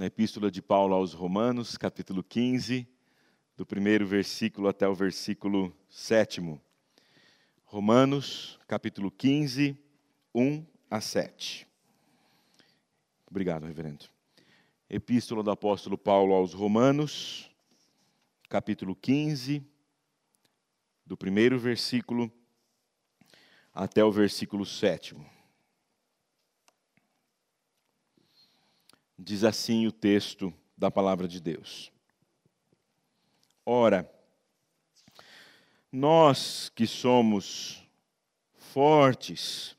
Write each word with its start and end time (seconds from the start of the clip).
na 0.00 0.06
Epístola 0.06 0.50
de 0.50 0.62
Paulo 0.62 0.94
aos 0.94 1.12
Romanos, 1.12 1.76
capítulo 1.76 2.24
15, 2.24 2.88
do 3.54 3.66
primeiro 3.66 4.06
versículo 4.06 4.66
até 4.66 4.88
o 4.88 4.94
versículo 4.94 5.76
sétimo. 5.90 6.58
Romanos, 7.66 8.58
capítulo 8.66 9.10
15, 9.10 9.78
1 10.34 10.66
a 10.90 11.02
7. 11.02 11.68
Obrigado, 13.30 13.66
reverendo. 13.66 14.06
Epístola 14.88 15.42
do 15.42 15.50
apóstolo 15.50 15.98
Paulo 15.98 16.32
aos 16.32 16.54
Romanos, 16.54 17.50
capítulo 18.48 18.96
15, 18.96 19.62
do 21.04 21.14
primeiro 21.14 21.58
versículo 21.58 22.32
até 23.74 24.02
o 24.02 24.10
versículo 24.10 24.64
sétimo. 24.64 25.28
Diz 29.22 29.44
assim 29.44 29.86
o 29.86 29.92
texto 29.92 30.50
da 30.74 30.90
palavra 30.90 31.28
de 31.28 31.42
Deus. 31.42 31.92
Ora, 33.66 34.10
nós 35.92 36.72
que 36.74 36.86
somos 36.86 37.86
fortes, 38.54 39.76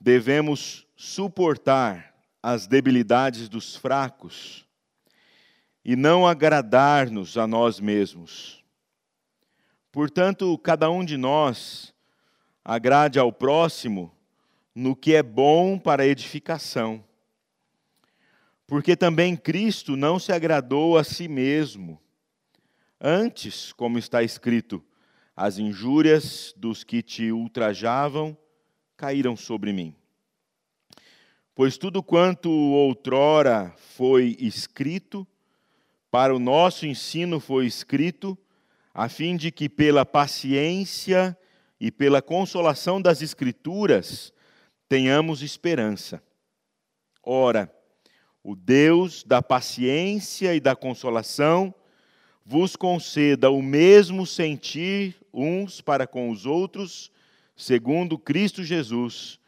devemos 0.00 0.88
suportar 0.96 2.16
as 2.42 2.66
debilidades 2.66 3.48
dos 3.48 3.76
fracos 3.76 4.66
e 5.84 5.94
não 5.94 6.26
agradar-nos 6.26 7.38
a 7.38 7.46
nós 7.46 7.78
mesmos. 7.78 8.64
Portanto, 9.92 10.58
cada 10.58 10.90
um 10.90 11.04
de 11.04 11.16
nós 11.16 11.94
agrade 12.64 13.20
ao 13.20 13.32
próximo 13.32 14.12
no 14.74 14.96
que 14.96 15.14
é 15.14 15.22
bom 15.22 15.78
para 15.78 16.04
edificação. 16.04 17.05
Porque 18.66 18.96
também 18.96 19.36
Cristo 19.36 19.96
não 19.96 20.18
se 20.18 20.32
agradou 20.32 20.98
a 20.98 21.04
si 21.04 21.28
mesmo. 21.28 22.00
Antes, 23.00 23.72
como 23.72 23.98
está 23.98 24.22
escrito, 24.22 24.84
as 25.36 25.58
injúrias 25.58 26.52
dos 26.56 26.82
que 26.82 27.02
te 27.02 27.30
ultrajavam 27.30 28.36
caíram 28.96 29.36
sobre 29.36 29.72
mim. 29.72 29.94
Pois 31.54 31.78
tudo 31.78 32.02
quanto 32.02 32.50
outrora 32.50 33.72
foi 33.76 34.36
escrito, 34.40 35.26
para 36.10 36.34
o 36.34 36.38
nosso 36.38 36.86
ensino 36.86 37.38
foi 37.38 37.66
escrito, 37.66 38.36
a 38.92 39.08
fim 39.08 39.36
de 39.36 39.50
que 39.50 39.68
pela 39.68 40.06
paciência 40.06 41.36
e 41.78 41.90
pela 41.90 42.22
consolação 42.22 43.00
das 43.00 43.20
Escrituras 43.20 44.32
tenhamos 44.88 45.42
esperança. 45.42 46.22
Ora, 47.22 47.70
o 48.48 48.54
Deus 48.54 49.24
da 49.24 49.42
paciência 49.42 50.54
e 50.54 50.60
da 50.60 50.76
consolação 50.76 51.74
vos 52.44 52.76
conceda 52.76 53.50
o 53.50 53.60
mesmo 53.60 54.24
sentir 54.24 55.16
uns 55.34 55.80
para 55.80 56.06
com 56.06 56.30
os 56.30 56.46
outros, 56.46 57.10
segundo 57.56 58.16
Cristo 58.16 58.62
Jesus, 58.62 59.40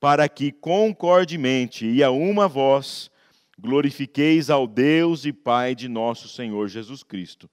para 0.00 0.28
que 0.28 0.50
concordemente 0.50 1.86
e 1.86 2.02
a 2.02 2.10
uma 2.10 2.48
voz 2.48 3.08
glorifiqueis 3.56 4.50
ao 4.50 4.66
Deus 4.66 5.24
e 5.24 5.32
Pai 5.32 5.76
de 5.76 5.86
nosso 5.86 6.28
Senhor 6.28 6.66
Jesus 6.66 7.04
Cristo. 7.04 7.48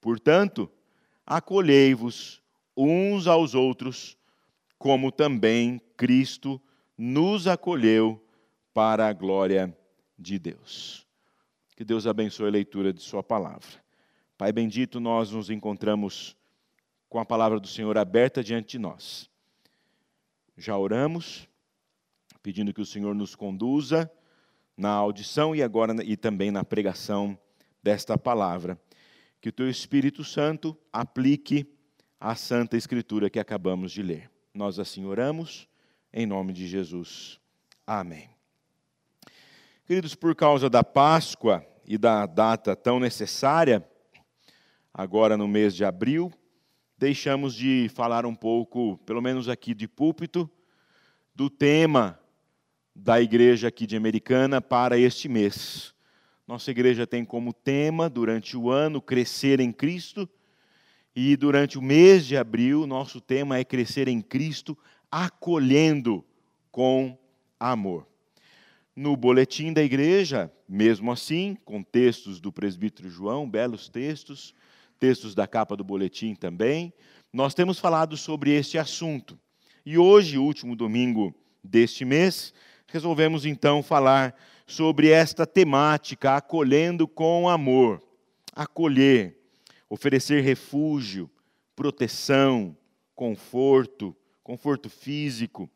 Portanto, 0.00 0.70
acolhei-vos 1.26 2.40
uns 2.74 3.26
aos 3.26 3.54
outros, 3.54 4.16
como 4.78 5.12
também 5.12 5.78
Cristo 5.94 6.58
nos 6.96 7.46
acolheu 7.46 8.18
para 8.72 9.08
a 9.08 9.12
glória 9.12 9.66
de 9.66 9.81
de 10.22 10.38
Deus. 10.38 11.06
Que 11.76 11.84
Deus 11.84 12.06
abençoe 12.06 12.48
a 12.48 12.50
leitura 12.50 12.92
de 12.92 13.02
Sua 13.02 13.22
palavra. 13.22 13.82
Pai 14.38 14.52
bendito, 14.52 15.00
nós 15.00 15.30
nos 15.30 15.50
encontramos 15.50 16.36
com 17.08 17.18
a 17.18 17.24
palavra 17.24 17.60
do 17.60 17.66
Senhor 17.66 17.98
aberta 17.98 18.42
diante 18.42 18.72
de 18.72 18.78
nós. 18.78 19.28
Já 20.56 20.76
oramos, 20.76 21.48
pedindo 22.42 22.72
que 22.72 22.80
o 22.80 22.86
Senhor 22.86 23.14
nos 23.14 23.34
conduza 23.34 24.10
na 24.76 24.90
audição 24.90 25.54
e 25.54 25.62
agora 25.62 26.02
e 26.04 26.16
também 26.16 26.50
na 26.50 26.64
pregação 26.64 27.38
desta 27.82 28.16
palavra. 28.16 28.80
Que 29.40 29.48
o 29.48 29.52
Teu 29.52 29.68
Espírito 29.68 30.24
Santo 30.24 30.76
aplique 30.92 31.66
a 32.18 32.34
Santa 32.34 32.76
Escritura 32.76 33.28
que 33.28 33.38
acabamos 33.38 33.92
de 33.92 34.02
ler. 34.02 34.30
Nós 34.54 34.78
assim 34.78 35.04
oramos, 35.04 35.68
em 36.12 36.26
nome 36.26 36.52
de 36.52 36.66
Jesus. 36.66 37.40
Amém. 37.86 38.31
Queridos, 39.92 40.14
por 40.14 40.34
causa 40.34 40.70
da 40.70 40.82
Páscoa 40.82 41.62
e 41.86 41.98
da 41.98 42.24
data 42.24 42.74
tão 42.74 42.98
necessária, 42.98 43.86
agora 44.90 45.36
no 45.36 45.46
mês 45.46 45.76
de 45.76 45.84
abril, 45.84 46.32
deixamos 46.96 47.54
de 47.54 47.90
falar 47.94 48.24
um 48.24 48.34
pouco, 48.34 48.96
pelo 49.04 49.20
menos 49.20 49.50
aqui 49.50 49.74
de 49.74 49.86
púlpito, 49.86 50.50
do 51.34 51.50
tema 51.50 52.18
da 52.96 53.20
igreja 53.20 53.68
aqui 53.68 53.86
de 53.86 53.94
Americana 53.94 54.62
para 54.62 54.96
este 54.96 55.28
mês. 55.28 55.94
Nossa 56.48 56.70
igreja 56.70 57.06
tem 57.06 57.22
como 57.22 57.52
tema, 57.52 58.08
durante 58.08 58.56
o 58.56 58.70
ano, 58.70 58.98
crescer 58.98 59.60
em 59.60 59.70
Cristo, 59.70 60.26
e 61.14 61.36
durante 61.36 61.76
o 61.76 61.82
mês 61.82 62.24
de 62.24 62.34
abril, 62.34 62.86
nosso 62.86 63.20
tema 63.20 63.58
é 63.58 63.62
crescer 63.62 64.08
em 64.08 64.22
Cristo, 64.22 64.74
acolhendo 65.10 66.24
com 66.70 67.14
amor 67.60 68.10
no 68.94 69.16
boletim 69.16 69.72
da 69.72 69.82
igreja, 69.82 70.52
mesmo 70.68 71.10
assim, 71.10 71.56
com 71.64 71.82
textos 71.82 72.40
do 72.40 72.52
presbítero 72.52 73.08
João, 73.08 73.48
belos 73.48 73.88
textos, 73.88 74.54
textos 74.98 75.34
da 75.34 75.46
capa 75.46 75.76
do 75.76 75.82
boletim 75.82 76.34
também, 76.34 76.92
nós 77.32 77.54
temos 77.54 77.78
falado 77.78 78.16
sobre 78.16 78.50
este 78.50 78.78
assunto. 78.78 79.38
E 79.84 79.96
hoje, 79.98 80.38
último 80.38 80.76
domingo 80.76 81.34
deste 81.64 82.04
mês, 82.04 82.52
resolvemos 82.86 83.46
então 83.46 83.82
falar 83.82 84.34
sobre 84.66 85.08
esta 85.08 85.46
temática, 85.46 86.36
acolhendo 86.36 87.08
com 87.08 87.48
amor. 87.48 88.02
Acolher, 88.54 89.36
oferecer 89.88 90.42
refúgio, 90.42 91.30
proteção, 91.74 92.76
conforto, 93.14 94.14
conforto 94.44 94.90
físico, 94.90 95.68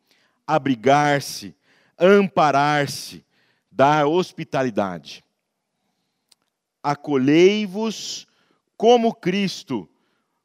abrigar-se, 0.47 1.54
amparar-se, 1.99 3.25
dar 3.71 4.07
hospitalidade. 4.07 5.25
Acolhei-vos 6.83 8.27
como 8.77 9.15
Cristo 9.15 9.89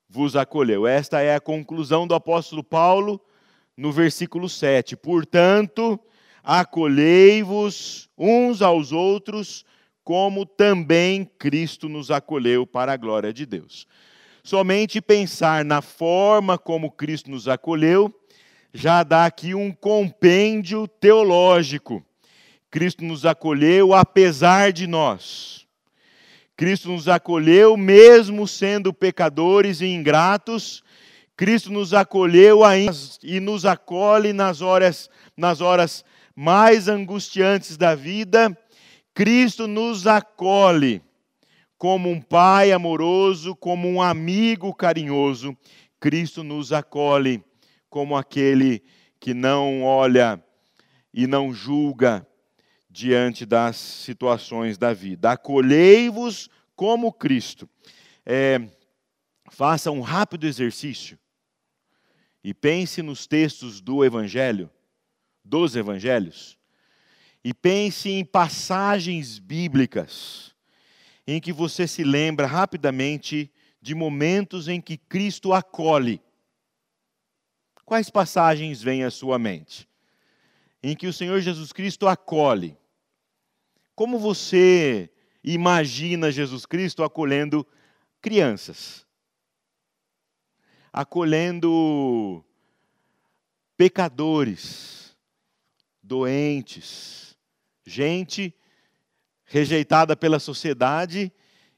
vos 0.09 0.35
acolheu. 0.35 0.85
Esta 0.85 1.22
é 1.22 1.35
a 1.35 1.41
conclusão 1.41 2.06
do 2.06 2.13
apóstolo 2.13 2.63
Paulo 2.63 3.22
no 3.78 3.91
versículo 3.91 4.50
7. 4.50 4.95
Portanto, 4.95 6.00
acolhei-vos 6.44 8.09
uns 8.18 8.62
aos 8.62 8.91
outros, 8.91 9.66
como 10.03 10.45
também 10.45 11.25
Cristo 11.38 11.88
nos 11.88 12.12
acolheu 12.12 12.66
para 12.66 12.94
a 12.94 12.97
glória 12.97 13.31
de 13.31 13.45
Deus. 13.45 13.88
Somente 14.44 15.00
pensar 15.00 15.63
na 15.63 15.81
forma 15.81 16.57
como 16.57 16.91
Cristo 16.91 17.29
nos 17.29 17.47
acolheu 17.47 18.13
já 18.73 19.03
dá 19.03 19.25
aqui 19.25 19.53
um 19.53 19.71
compêndio 19.71 20.87
teológico. 20.87 22.03
Cristo 22.69 23.03
nos 23.03 23.25
acolheu 23.25 23.93
apesar 23.93 24.71
de 24.71 24.87
nós. 24.87 25.67
Cristo 26.55 26.89
nos 26.89 27.07
acolheu 27.07 27.75
mesmo 27.75 28.47
sendo 28.47 28.93
pecadores 28.93 29.81
e 29.81 29.87
ingratos. 29.87 30.83
Cristo 31.35 31.71
nos 31.71 31.93
acolheu 31.93 32.63
ainda 32.63 32.93
e 33.23 33.39
nos 33.39 33.65
acolhe 33.65 34.31
nas 34.31 34.61
horas 34.61 35.09
nas 35.35 35.59
horas 35.59 36.05
mais 36.35 36.88
angustiantes 36.88 37.77
da 37.77 37.95
vida. 37.95 38.55
Cristo 39.13 39.67
nos 39.67 40.07
acolhe 40.07 41.01
como 41.77 42.09
um 42.09 42.21
pai 42.21 42.71
amoroso, 42.71 43.56
como 43.56 43.89
um 43.89 44.01
amigo 44.01 44.74
carinhoso. 44.74 45.57
Cristo 46.00 46.44
nos 46.44 46.71
acolhe 46.71 47.44
como 47.91 48.15
aquele 48.15 48.81
que 49.19 49.33
não 49.33 49.83
olha 49.83 50.41
e 51.13 51.27
não 51.27 51.53
julga 51.53 52.25
diante 52.89 53.45
das 53.45 53.75
situações 53.75 54.77
da 54.77 54.93
vida. 54.93 55.31
Acolhei-vos 55.31 56.49
como 56.73 57.11
Cristo. 57.11 57.69
É, 58.25 58.61
faça 59.51 59.91
um 59.91 59.99
rápido 59.99 60.47
exercício 60.47 61.19
e 62.41 62.53
pense 62.53 63.01
nos 63.01 63.27
textos 63.27 63.81
do 63.81 64.05
Evangelho, 64.05 64.71
dos 65.43 65.75
Evangelhos, 65.75 66.57
e 67.43 67.53
pense 67.53 68.09
em 68.09 68.23
passagens 68.23 69.38
bíblicas 69.38 70.55
em 71.27 71.41
que 71.41 71.51
você 71.51 71.85
se 71.88 72.05
lembra 72.05 72.47
rapidamente 72.47 73.51
de 73.81 73.93
momentos 73.93 74.69
em 74.69 74.79
que 74.79 74.97
Cristo 74.97 75.51
acolhe 75.51 76.21
Quais 77.91 78.09
passagens 78.09 78.81
vêm 78.81 79.03
à 79.03 79.11
sua 79.11 79.38
mente? 79.38 79.85
Em 80.81 80.95
que 80.95 81.07
o 81.07 81.11
Senhor 81.11 81.41
Jesus 81.41 81.73
Cristo 81.73 82.07
acolhe. 82.07 82.77
Como 83.93 84.17
você 84.17 85.11
imagina 85.43 86.31
Jesus 86.31 86.65
Cristo 86.65 87.03
acolhendo 87.03 87.67
crianças? 88.21 89.05
Acolhendo 90.93 92.41
pecadores, 93.75 95.13
doentes, 96.01 97.38
gente 97.85 98.55
rejeitada 99.43 100.15
pela 100.15 100.39
sociedade 100.39 101.29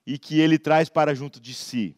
e 0.06 0.20
que 0.20 0.40
ele 0.40 0.60
traz 0.60 0.90
para 0.90 1.16
junto 1.16 1.40
de 1.40 1.56
si. 1.56 1.98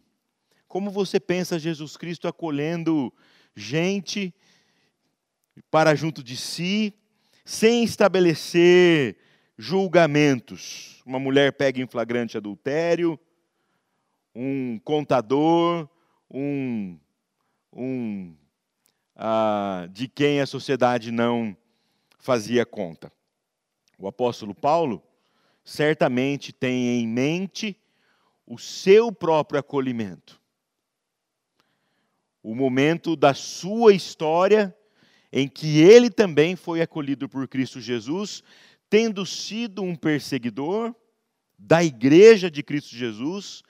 Como 0.70 0.90
você 0.90 1.20
pensa 1.20 1.60
Jesus 1.60 1.98
Cristo 1.98 2.30
acolhendo 2.30 3.14
gente 3.56 4.34
para 5.72 5.96
junto 5.96 6.24
de 6.24 6.36
si, 6.36 6.94
sem 7.44 7.84
estabelecer 7.84 9.18
julgamentos? 9.58 11.02
Uma 11.06 11.20
mulher 11.20 11.54
pega 11.54 11.82
em 11.82 11.88
flagrante 11.88 12.38
adultério, 12.38 13.20
um 14.34 14.80
contador, 14.80 15.88
um, 16.30 17.00
um 17.72 18.36
ah, 19.16 19.88
de 19.92 20.08
quem 20.08 20.42
a 20.42 20.46
sociedade 20.46 21.12
não 21.12 21.56
fazia 22.20 22.66
conta. 22.66 23.12
O 23.98 24.08
apóstolo 24.08 24.54
Paulo 24.54 25.02
certamente 25.64 26.52
tem 26.52 27.00
em 27.00 27.08
mente 27.08 27.80
o 28.46 28.58
seu 28.58 29.12
próprio 29.12 29.60
acolhimento. 29.60 30.40
O 32.46 32.54
momento 32.54 33.16
da 33.16 33.34
sua 33.34 33.92
história 33.92 34.72
em 35.34 35.48
que 35.48 35.80
ele 35.80 36.12
também 36.12 36.56
foi 36.56 36.80
acolhido 36.80 37.28
por 37.28 37.48
Cristo 37.48 37.82
Jesus, 37.82 38.44
tendo 38.88 39.26
sido 39.26 39.82
um 39.82 39.96
perseguidor 39.96 40.94
da 41.58 41.84
igreja 41.84 42.52
de 42.52 42.62
Cristo 42.62 42.96
Jesus 42.96 43.64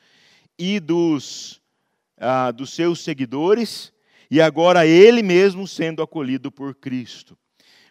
e 0.60 0.82
dos, 0.82 1.62
ah, 2.18 2.52
dos 2.52 2.74
seus 2.74 3.00
seguidores, 3.00 3.94
e 4.30 4.42
agora 4.42 4.86
ele 4.86 5.24
mesmo 5.24 5.66
sendo 5.66 6.04
acolhido 6.04 6.52
por 6.52 6.76
Cristo. 6.76 7.38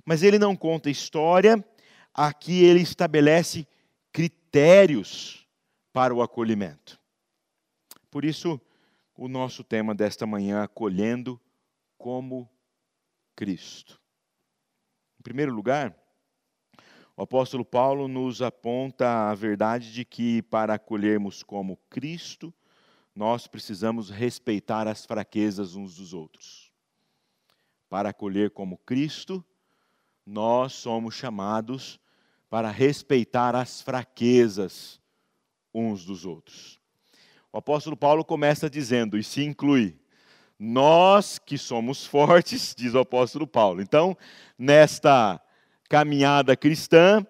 Mas 0.05 0.23
ele 0.23 0.39
não 0.39 0.55
conta 0.55 0.91
história, 0.91 1.65
aqui 2.13 2.63
ele 2.63 2.83
estabelece 2.83 3.67
critérios 4.13 5.47
para 5.95 6.15
o 6.15 6.21
acolhimento. 6.21 7.01
Por 8.11 8.23
isso, 8.23 8.61
o 9.17 9.29
nosso 9.29 9.63
tema 9.63 9.95
desta 9.95 10.27
manhã, 10.27 10.63
acolhendo 10.63 11.41
como 11.97 12.49
Cristo. 13.37 14.01
Em 15.19 15.23
primeiro 15.23 15.53
lugar, 15.53 15.97
o 17.17 17.23
apóstolo 17.23 17.65
Paulo 17.65 18.09
nos 18.09 18.43
aponta 18.43 19.31
a 19.31 19.35
verdade 19.35 19.93
de 19.93 20.05
que 20.05 20.43
para 20.43 20.75
acolhermos 20.75 21.43
como 21.43 21.77
Cristo, 21.89 22.53
nós 23.15 23.47
precisamos 23.47 24.11
respeitar 24.11 24.89
as 24.89 25.07
fraquezas 25.07 25.77
uns 25.77 25.97
dos 25.97 26.13
outros. 26.13 26.73
Para 27.89 28.09
acolher 28.09 28.51
como 28.51 28.77
Cristo, 28.79 29.45
nós 30.27 30.73
somos 30.73 31.15
chamados 31.15 32.01
para 32.51 32.71
respeitar 32.71 33.55
as 33.55 33.81
fraquezas 33.81 35.01
uns 35.73 36.05
dos 36.05 36.25
outros. 36.25 36.81
O 37.55 37.59
apóstolo 37.59 37.97
Paulo 37.97 38.25
começa 38.25 38.69
dizendo, 38.69 39.17
e 39.17 39.23
se 39.23 39.45
inclui, 39.45 39.95
nós 40.59 41.39
que 41.39 41.57
somos 41.57 42.05
fortes, 42.05 42.75
diz 42.77 42.95
o 42.95 42.99
apóstolo 42.99 43.47
Paulo. 43.47 43.81
Então, 43.81 44.19
nesta 44.59 45.41
caminhada 45.89 46.57
cristã, 46.57 47.25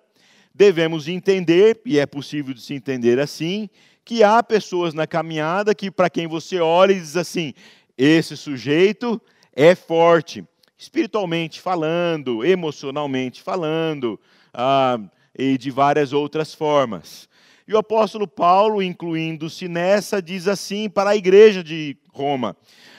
devemos 0.55 1.09
entender, 1.09 1.79
e 1.85 1.99
é 1.99 2.07
possível 2.07 2.55
de 2.55 2.63
se 2.63 2.73
entender 2.73 3.21
assim, 3.21 3.69
que 4.03 4.25
há 4.25 4.43
pessoas 4.43 4.95
na 4.95 5.07
caminhada 5.07 5.75
que, 5.75 5.91
para 5.91 6.09
quem 6.09 6.27
você 6.27 6.59
olha 6.59 6.93
e 6.93 7.01
diz 7.01 7.19
assim: 7.19 7.53
esse 7.99 8.35
sujeito 8.35 9.21
é 9.53 9.75
forte, 9.75 10.43
espiritualmente 10.75 11.61
falando, 11.61 12.43
emocionalmente 12.43 13.43
falando, 13.43 14.19
ah, 14.55 14.99
e 15.39 15.59
de 15.59 15.71
várias 15.71 16.15
outras 16.15 16.55
formas. 16.55 17.29
E 17.67 17.73
o 17.73 17.79
apóstolo 17.79 18.29
Paulo, 18.29 18.83
incluindo-se 18.83 19.69
nessa, 19.69 20.21
diz 20.21 20.47
assim 20.47 20.89
para 20.89 21.11
a 21.11 21.17
igreja 21.17 21.65
de 21.65 21.97
Roma: 22.13 22.57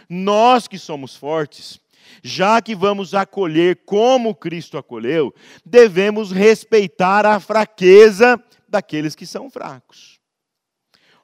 Nós 0.10 0.68
que 0.68 0.80
somos 0.80 1.16
fortes, 1.16 1.80
já 2.24 2.62
que 2.62 2.76
vamos 2.76 3.14
acolher 3.14 3.82
como 3.86 4.34
Cristo 4.34 4.78
acolheu, 4.78 5.34
devemos 5.64 6.32
respeitar 6.32 7.26
a 7.26 7.40
fraqueza 7.40 8.42
daqueles 8.68 9.14
que 9.14 9.26
são 9.26 9.50
fracos. 9.50 10.20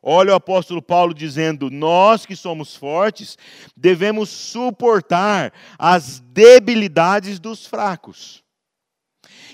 Olha 0.03 0.33
o 0.33 0.35
apóstolo 0.35 0.81
Paulo 0.81 1.13
dizendo: 1.13 1.69
Nós 1.71 2.25
que 2.25 2.35
somos 2.35 2.75
fortes, 2.75 3.37
devemos 3.75 4.29
suportar 4.29 5.51
as 5.79 6.19
debilidades 6.19 7.39
dos 7.39 7.65
fracos. 7.65 8.43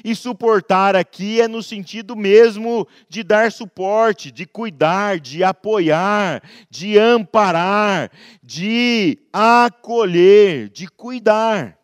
E 0.03 0.15
suportar 0.15 0.95
aqui 0.95 1.41
é 1.41 1.47
no 1.47 1.61
sentido 1.61 2.15
mesmo 2.15 2.87
de 3.07 3.23
dar 3.23 3.51
suporte, 3.51 4.31
de 4.31 4.45
cuidar, 4.45 5.19
de 5.19 5.43
apoiar, 5.43 6.41
de 6.69 6.97
amparar, 6.97 8.11
de 8.41 9.17
acolher, 9.31 10.69
de 10.69 10.87
cuidar. 10.87 11.77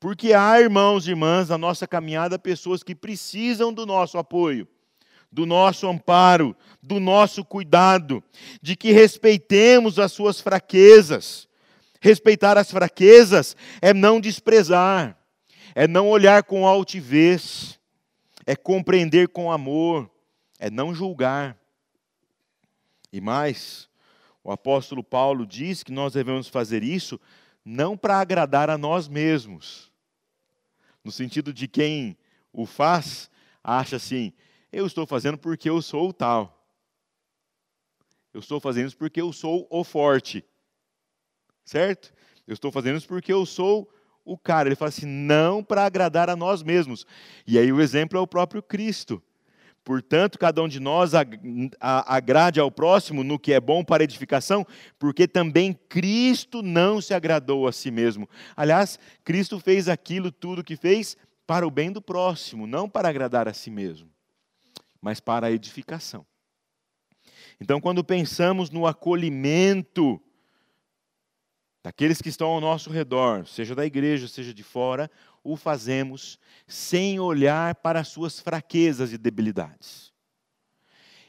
Porque 0.00 0.32
há 0.32 0.60
irmãos 0.60 1.06
e 1.06 1.10
irmãs 1.10 1.48
na 1.48 1.58
nossa 1.58 1.86
caminhada 1.86 2.38
pessoas 2.38 2.82
que 2.82 2.94
precisam 2.94 3.72
do 3.72 3.84
nosso 3.84 4.16
apoio 4.16 4.66
do 5.30 5.44
nosso 5.44 5.86
amparo, 5.86 6.56
do 6.82 6.98
nosso 6.98 7.44
cuidado, 7.44 8.22
de 8.62 8.74
que 8.74 8.92
respeitemos 8.92 9.98
as 9.98 10.12
suas 10.12 10.40
fraquezas. 10.40 11.46
Respeitar 12.00 12.56
as 12.56 12.70
fraquezas 12.70 13.56
é 13.82 13.92
não 13.92 14.20
desprezar, 14.20 15.17
é 15.78 15.86
não 15.86 16.08
olhar 16.08 16.42
com 16.42 16.66
altivez, 16.66 17.78
é 18.44 18.56
compreender 18.56 19.28
com 19.28 19.52
amor, 19.52 20.10
é 20.58 20.68
não 20.68 20.92
julgar. 20.92 21.56
E 23.12 23.20
mais, 23.20 23.88
o 24.42 24.50
apóstolo 24.50 25.04
Paulo 25.04 25.46
diz 25.46 25.84
que 25.84 25.92
nós 25.92 26.14
devemos 26.14 26.48
fazer 26.48 26.82
isso 26.82 27.20
não 27.64 27.96
para 27.96 28.18
agradar 28.18 28.68
a 28.68 28.76
nós 28.76 29.06
mesmos, 29.06 29.92
no 31.04 31.12
sentido 31.12 31.52
de 31.52 31.68
quem 31.68 32.18
o 32.52 32.66
faz 32.66 33.30
acha 33.62 33.94
assim, 33.94 34.32
eu 34.72 34.84
estou 34.84 35.06
fazendo 35.06 35.38
porque 35.38 35.70
eu 35.70 35.80
sou 35.80 36.08
o 36.08 36.12
tal. 36.12 36.60
Eu 38.34 38.40
estou 38.40 38.58
fazendo 38.58 38.88
isso 38.88 38.96
porque 38.96 39.20
eu 39.20 39.32
sou 39.32 39.64
o 39.70 39.84
forte. 39.84 40.44
Certo? 41.64 42.12
Eu 42.48 42.54
estou 42.54 42.72
fazendo 42.72 42.98
isso 42.98 43.06
porque 43.06 43.32
eu 43.32 43.46
sou 43.46 43.88
o 44.32 44.38
cara. 44.38 44.68
Ele 44.68 44.76
fala 44.76 44.88
assim, 44.88 45.06
não 45.06 45.62
para 45.62 45.84
agradar 45.84 46.28
a 46.28 46.36
nós 46.36 46.62
mesmos. 46.62 47.06
E 47.46 47.58
aí 47.58 47.72
o 47.72 47.80
exemplo 47.80 48.18
é 48.18 48.20
o 48.20 48.26
próprio 48.26 48.62
Cristo. 48.62 49.22
Portanto, 49.84 50.38
cada 50.38 50.62
um 50.62 50.68
de 50.68 50.78
nós 50.78 51.12
agrade 51.80 52.60
ao 52.60 52.70
próximo 52.70 53.24
no 53.24 53.38
que 53.38 53.54
é 53.54 53.60
bom 53.60 53.82
para 53.82 54.04
edificação, 54.04 54.66
porque 54.98 55.26
também 55.26 55.72
Cristo 55.72 56.62
não 56.62 57.00
se 57.00 57.14
agradou 57.14 57.66
a 57.66 57.72
si 57.72 57.90
mesmo. 57.90 58.28
Aliás, 58.54 58.98
Cristo 59.24 59.58
fez 59.58 59.88
aquilo 59.88 60.30
tudo 60.30 60.62
que 60.62 60.76
fez 60.76 61.16
para 61.46 61.66
o 61.66 61.70
bem 61.70 61.90
do 61.90 62.02
próximo, 62.02 62.66
não 62.66 62.86
para 62.86 63.08
agradar 63.08 63.48
a 63.48 63.54
si 63.54 63.70
mesmo 63.70 64.10
mas 65.00 65.20
para 65.20 65.46
a 65.46 65.52
edificação. 65.52 66.26
Então, 67.60 67.80
quando 67.80 68.04
pensamos 68.04 68.70
no 68.70 68.86
acolhimento 68.86 70.20
daqueles 71.88 72.20
que 72.20 72.28
estão 72.28 72.48
ao 72.48 72.60
nosso 72.60 72.90
redor, 72.90 73.46
seja 73.46 73.74
da 73.74 73.86
igreja, 73.86 74.28
seja 74.28 74.52
de 74.52 74.62
fora, 74.62 75.10
o 75.42 75.56
fazemos 75.56 76.38
sem 76.66 77.18
olhar 77.18 77.76
para 77.76 78.00
as 78.00 78.08
suas 78.08 78.38
fraquezas 78.38 79.10
e 79.10 79.16
debilidades. 79.16 80.12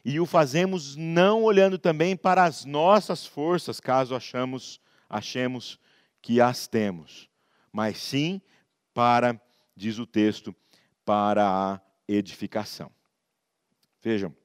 E 0.04 0.20
o 0.20 0.25
fazemos 0.25 0.98
não 0.98 1.44
olhando 1.44 1.80
também 1.80 2.13
para 2.13 2.44
as 2.44 2.66
nossas 2.66 3.25
forças, 3.25 3.80
caso 3.80 4.13
achamos, 4.13 4.82
achemos 5.10 5.80
que 6.22 6.42
as 6.42 6.68
temos, 6.68 7.30
mas 7.72 7.98
sim 7.98 8.42
para, 8.94 9.42
diz 9.74 9.98
o 9.98 10.06
texto, 10.06 10.54
para 11.06 11.48
a 11.48 11.82
edificação. 12.06 12.92
Vejam, 14.01 14.36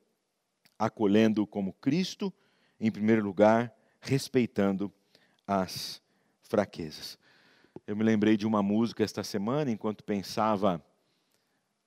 acolhendo 0.78 1.44
como 1.44 1.73
Cristo, 1.73 2.33
em 2.78 2.88
primeiro 2.88 3.25
lugar, 3.25 3.75
respeitando 4.00 4.92
as 5.44 6.03
fraquezas. 6.54 7.18
Eu 7.84 7.96
me 7.96 8.04
lembrei 8.04 8.37
de 8.37 8.46
uma 8.46 8.62
música 8.62 9.02
esta 9.02 9.25
semana, 9.25 9.73
enquanto 9.73 10.04
pensava 10.04 10.80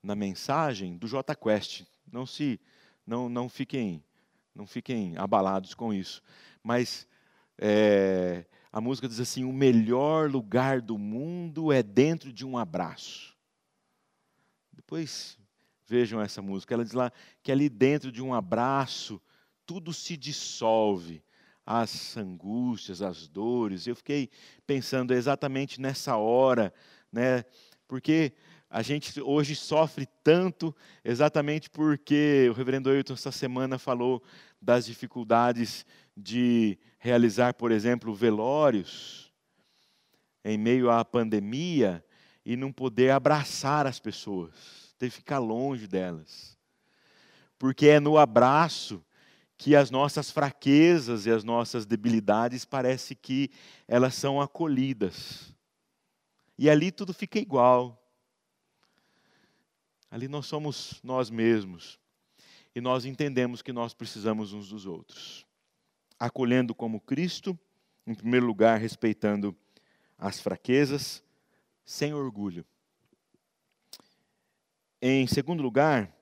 na 0.03 0.13
mensagem 0.13 0.97
do 0.97 1.07
J 1.07 1.33
Quest. 1.35 1.85
Não 2.11 2.25
se, 2.25 2.59
não, 3.05 3.29
não 3.29 3.47
fiquem, 3.47 4.03
não 4.53 4.67
fiquem 4.67 5.17
abalados 5.17 5.73
com 5.73 5.93
isso. 5.93 6.21
Mas 6.61 7.07
é, 7.57 8.45
a 8.69 8.81
música 8.81 9.07
diz 9.07 9.21
assim: 9.21 9.45
o 9.45 9.53
melhor 9.53 10.29
lugar 10.29 10.81
do 10.81 10.97
mundo 10.97 11.71
é 11.71 11.81
dentro 11.81 12.33
de 12.33 12.45
um 12.45 12.57
abraço. 12.57 13.33
Depois 14.73 15.37
Vejam 15.87 16.21
essa 16.21 16.41
música. 16.41 16.73
Ela 16.73 16.83
diz 16.83 16.91
lá 16.91 17.09
que 17.41 17.49
ali 17.49 17.69
dentro 17.69 18.11
de 18.11 18.21
um 18.21 18.33
abraço, 18.33 19.21
tudo 19.65 19.93
se 19.93 20.17
dissolve. 20.17 21.23
As 21.69 22.15
angústias, 22.15 23.01
as 23.01 23.27
dores. 23.27 23.85
Eu 23.85 23.95
fiquei 23.95 24.29
pensando 24.65 25.13
exatamente 25.13 25.81
nessa 25.81 26.15
hora, 26.15 26.73
né? 27.11 27.43
Porque 27.85 28.33
a 28.69 28.81
gente 28.81 29.21
hoje 29.21 29.53
sofre 29.53 30.07
tanto 30.23 30.73
exatamente 31.03 31.69
porque 31.69 32.47
o 32.49 32.53
reverendo 32.53 32.89
Ailton 32.89 33.13
essa 33.13 33.33
semana 33.33 33.77
falou 33.77 34.23
das 34.61 34.85
dificuldades 34.85 35.85
de 36.15 36.79
realizar, 36.97 37.53
por 37.53 37.71
exemplo, 37.71 38.13
velórios 38.15 39.29
em 40.43 40.57
meio 40.57 40.89
à 40.89 41.03
pandemia 41.03 42.03
e 42.45 42.55
não 42.55 42.71
poder 42.71 43.11
abraçar 43.11 43.85
as 43.85 43.99
pessoas, 43.99 44.95
ter 44.97 45.09
que 45.09 45.17
ficar 45.17 45.39
longe 45.39 45.85
delas. 45.85 46.57
Porque 47.59 47.87
é 47.87 47.99
no 47.99 48.17
abraço 48.17 49.03
que 49.57 49.75
as 49.75 49.89
nossas 49.89 50.29
fraquezas 50.29 51.25
e 51.25 51.31
as 51.31 51.43
nossas 51.43 51.85
debilidades 51.85 52.63
parece 52.63 53.15
que 53.15 53.49
elas 53.87 54.13
são 54.13 54.39
acolhidas. 54.39 55.51
E 56.57 56.69
ali 56.69 56.91
tudo 56.91 57.13
fica 57.13 57.39
igual. 57.39 58.01
Ali 60.11 60.27
nós 60.27 60.45
somos 60.45 61.01
nós 61.03 61.29
mesmos. 61.29 61.99
E 62.75 62.79
nós 62.79 63.05
entendemos 63.05 63.63
que 63.63 63.73
nós 63.73 63.93
precisamos 63.93 64.53
uns 64.53 64.69
dos 64.69 64.85
outros. 64.85 65.45
Acolhendo 66.19 66.75
como 66.75 67.01
Cristo, 67.01 67.57
em 68.05 68.13
primeiro 68.13 68.45
lugar, 68.45 68.79
respeitando 68.79 69.55
as 70.17 70.39
fraquezas, 70.39 71.23
sem 71.83 72.13
orgulho. 72.13 72.63
Em 75.01 75.25
segundo 75.25 75.63
lugar, 75.63 76.15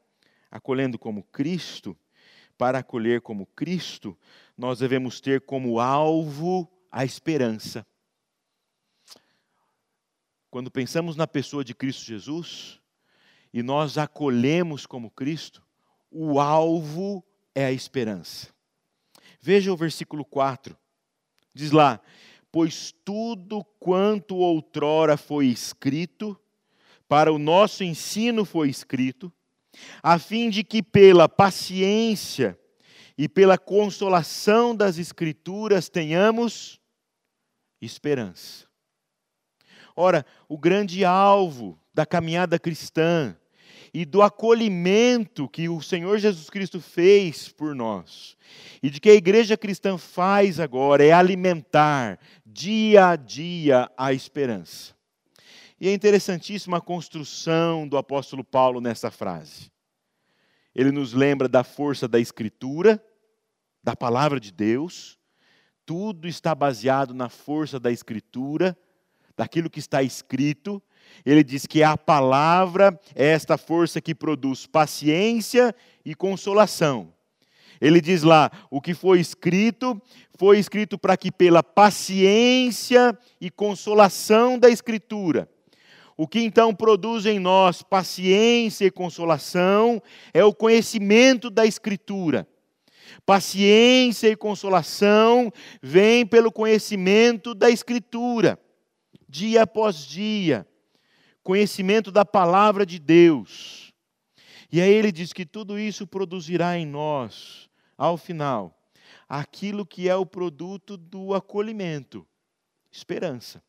acolhendo 0.50 0.98
como 0.98 1.24
Cristo, 1.24 1.98
para 2.58 2.80
acolher 2.80 3.22
como 3.22 3.46
Cristo, 3.48 4.18
nós 4.58 4.80
devemos 4.80 5.20
ter 5.20 5.42
como 5.42 5.80
alvo 5.80 6.72
a 6.92 7.04
esperança. 7.04 7.86
Quando 10.50 10.72
pensamos 10.72 11.16
na 11.16 11.28
pessoa 11.28 11.64
de 11.64 11.76
Cristo 11.76 12.06
Jesus 12.06 12.80
e 13.54 13.62
nós 13.62 13.98
acolhemos 13.98 14.86
como 14.86 15.12
Cristo, 15.12 15.62
o 16.10 16.40
alvo 16.40 17.24
é 17.54 17.66
a 17.66 17.72
esperança. 17.72 18.54
Veja 19.42 19.72
o 19.72 19.78
versículo 19.78 20.24
4. 20.24 20.78
Diz 21.54 21.72
lá: 21.72 22.02
pois 22.56 22.96
tudo 23.04 23.66
quanto 23.82 24.38
outrora 24.38 25.18
foi 25.18 25.48
escrito, 25.48 26.40
para 27.06 27.30
o 27.34 27.38
nosso 27.38 27.84
ensino 27.84 28.46
foi 28.46 28.70
escrito, 28.70 29.30
a 30.02 30.20
fim 30.20 30.50
de 30.50 30.64
que 30.64 30.82
pela 30.82 31.28
paciência 31.28 32.58
e 33.18 33.30
pela 33.30 33.58
consolação 33.58 34.76
das 34.76 34.98
Escrituras 34.98 35.90
tenhamos 35.90 36.80
esperança. 37.82 38.66
Ora, 39.96 40.26
o 40.50 40.58
grande 40.58 41.06
alvo 41.06 41.80
da 41.94 42.06
caminhada 42.06 42.60
cristã 42.60 43.36
e 43.94 44.04
do 44.04 44.22
acolhimento 44.22 45.48
que 45.48 45.70
o 45.70 45.82
Senhor 45.82 46.18
Jesus 46.18 46.50
Cristo 46.50 46.82
fez 46.82 47.48
por 47.48 47.74
nós, 47.74 48.36
e 48.84 48.90
de 48.90 49.00
que 49.00 49.10
a 49.10 49.14
igreja 49.14 49.56
cristã 49.56 49.98
faz 49.98 50.60
agora, 50.60 51.06
é 51.06 51.14
alimentar 51.14 52.20
dia 52.46 53.08
a 53.08 53.16
dia 53.16 53.90
a 53.96 54.12
esperança. 54.12 54.95
E 55.80 55.90
é 55.90 55.94
interessantíssima 55.94 56.78
a 56.78 56.82
construção 56.82 57.88
do 57.88 57.98
apóstolo 57.98 58.44
Paulo 58.44 58.80
nessa 58.80 59.12
frase. 59.12 59.72
Ele 60.74 60.92
nos 60.92 61.14
lembra 61.14 61.48
da 61.48 61.64
força 61.64 62.08
da 62.08 62.20
Escritura, 62.20 63.04
da 63.84 63.96
palavra 63.96 64.40
de 64.40 64.52
Deus, 64.52 65.18
tudo 65.86 66.28
está 66.28 66.56
baseado 66.56 67.14
na 67.14 67.30
força 67.30 67.80
da 67.80 67.92
Escritura, 67.92 68.78
daquilo 69.38 69.70
que 69.70 69.80
está 69.80 70.02
escrito, 70.02 70.82
ele 71.26 71.44
diz 71.44 71.66
que 71.66 71.84
a 71.84 71.98
palavra 71.98 73.00
é 73.14 73.28
esta 73.28 73.58
força 73.58 74.02
que 74.02 74.16
produz 74.16 74.66
paciência 74.66 75.76
e 76.04 76.16
consolação. 76.16 77.14
Ele 77.80 78.00
diz 78.00 78.24
lá: 78.24 78.50
o 78.70 78.82
que 78.82 78.94
foi 78.94 79.20
escrito, 79.20 80.02
foi 80.38 80.58
escrito 80.58 80.98
para 80.98 81.18
que, 81.18 81.32
pela 81.32 81.62
paciência 81.62 83.18
e 83.40 83.52
consolação 83.52 84.58
da 84.58 84.70
Escritura, 84.70 85.50
o 86.18 86.28
que 86.28 86.40
então 86.40 86.74
produz 86.74 87.26
em 87.26 87.40
nós 87.40 87.82
paciência 87.82 88.86
e 88.86 88.92
consolação 88.92 90.02
é 90.34 90.44
o 90.44 90.54
conhecimento 90.54 91.50
da 91.50 91.66
Escritura. 91.66 92.48
Paciência 93.26 94.28
e 94.28 94.36
consolação 94.36 95.52
vêm 95.82 96.26
pelo 96.26 96.52
conhecimento 96.52 97.54
da 97.54 97.70
Escritura, 97.70 98.60
dia 99.28 99.64
após 99.64 99.98
dia 99.98 100.66
conhecimento 101.46 102.12
da 102.12 102.26
palavra 102.26 102.84
de 102.88 102.98
Deus. 102.98 103.94
E 104.72 104.82
aí 104.82 104.92
ele 104.92 105.12
diz 105.12 105.32
que 105.32 105.46
tudo 105.46 105.78
isso 105.78 106.08
produzirá 106.08 106.76
em 106.76 106.88
nós, 106.88 107.70
ao 107.96 108.18
final, 108.18 108.76
aquilo 109.30 109.86
que 109.86 110.10
é 110.10 110.16
o 110.16 110.26
produto 110.26 110.98
do 110.98 111.36
acolhimento, 111.36 112.28
esperança. 112.92 113.64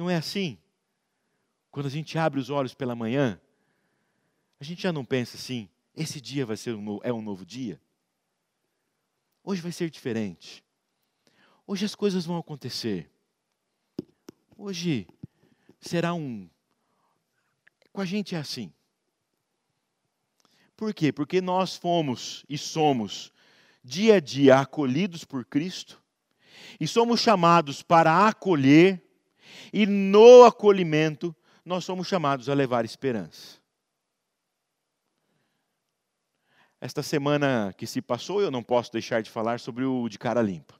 Não 0.00 0.08
é 0.08 0.16
assim? 0.16 0.56
Quando 1.70 1.84
a 1.84 1.90
gente 1.90 2.16
abre 2.16 2.40
os 2.40 2.48
olhos 2.48 2.72
pela 2.72 2.96
manhã, 2.96 3.38
a 4.58 4.64
gente 4.64 4.80
já 4.80 4.90
não 4.90 5.04
pensa 5.04 5.36
assim, 5.36 5.68
esse 5.94 6.22
dia 6.22 6.46
vai 6.46 6.56
ser 6.56 6.74
um 6.74 6.80
novo, 6.80 7.02
é 7.04 7.12
um 7.12 7.20
novo 7.20 7.44
dia? 7.44 7.78
Hoje 9.44 9.60
vai 9.60 9.70
ser 9.72 9.90
diferente. 9.90 10.64
Hoje 11.66 11.84
as 11.84 11.94
coisas 11.94 12.24
vão 12.24 12.38
acontecer. 12.38 13.10
Hoje 14.56 15.06
será 15.78 16.14
um. 16.14 16.48
Com 17.92 18.00
a 18.00 18.06
gente 18.06 18.34
é 18.34 18.38
assim. 18.38 18.72
Por 20.78 20.94
quê? 20.94 21.12
Porque 21.12 21.42
nós 21.42 21.76
fomos 21.76 22.42
e 22.48 22.56
somos 22.56 23.34
dia 23.84 24.14
a 24.14 24.20
dia 24.20 24.60
acolhidos 24.60 25.26
por 25.26 25.44
Cristo 25.44 26.02
e 26.80 26.88
somos 26.88 27.20
chamados 27.20 27.82
para 27.82 28.26
acolher, 28.26 29.09
e 29.72 29.86
no 29.86 30.44
acolhimento 30.44 31.34
nós 31.64 31.84
somos 31.84 32.06
chamados 32.06 32.48
a 32.48 32.54
levar 32.54 32.84
esperança. 32.84 33.60
Esta 36.80 37.02
semana 37.02 37.74
que 37.76 37.86
se 37.86 38.00
passou, 38.00 38.40
eu 38.40 38.50
não 38.50 38.62
posso 38.62 38.90
deixar 38.90 39.22
de 39.22 39.30
falar 39.30 39.60
sobre 39.60 39.84
o 39.84 40.08
de 40.08 40.18
cara 40.18 40.40
limpa. 40.40 40.74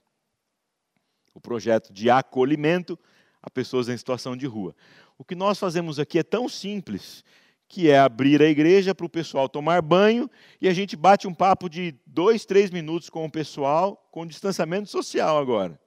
O 1.33 1.39
projeto 1.39 1.93
de 1.93 2.09
acolhimento 2.09 2.97
a 3.41 3.49
pessoas 3.49 3.89
em 3.89 3.97
situação 3.97 4.35
de 4.35 4.45
rua. 4.45 4.75
O 5.17 5.23
que 5.23 5.35
nós 5.35 5.57
fazemos 5.57 5.99
aqui 5.99 6.19
é 6.19 6.23
tão 6.23 6.47
simples, 6.47 7.23
que 7.67 7.89
é 7.89 7.97
abrir 7.97 8.41
a 8.41 8.47
igreja 8.47 8.93
para 8.93 9.05
o 9.05 9.09
pessoal 9.09 9.47
tomar 9.47 9.81
banho 9.81 10.29
e 10.59 10.67
a 10.67 10.73
gente 10.73 10.95
bate 10.95 11.27
um 11.27 11.33
papo 11.33 11.69
de 11.69 11.95
dois, 12.05 12.45
três 12.45 12.69
minutos 12.69 13.09
com 13.09 13.25
o 13.25 13.31
pessoal, 13.31 14.07
com 14.11 14.27
distanciamento 14.27 14.89
social 14.89 15.37
agora. 15.37 15.79